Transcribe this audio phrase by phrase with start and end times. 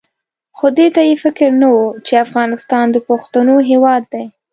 [0.57, 4.25] خو دې ته یې فکر نه وو چې افغانستان د پښتنو هېواد دی.